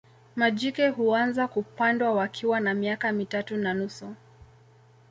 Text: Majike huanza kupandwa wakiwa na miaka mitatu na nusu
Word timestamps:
Majike 0.35 0.89
huanza 0.89 1.47
kupandwa 1.47 2.11
wakiwa 2.13 2.59
na 2.59 2.73
miaka 2.73 3.11
mitatu 3.11 3.57
na 3.57 3.73
nusu 3.73 4.15